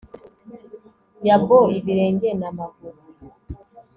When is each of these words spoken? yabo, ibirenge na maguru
yabo, 1.27 1.57
ibirenge 1.77 2.29
na 2.41 2.49
maguru 2.57 2.99